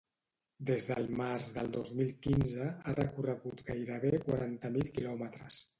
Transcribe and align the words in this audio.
Des 0.69 0.87
del 0.91 1.11
març 1.19 1.49
del 1.59 1.69
dos 1.77 1.93
mil 1.99 2.09
quinze 2.25 2.71
ha 2.73 2.97
recorregut 3.03 3.65
gairebé 3.73 4.17
quaranta 4.27 4.77
mil 4.79 4.95
quilòmetres. 4.99 5.67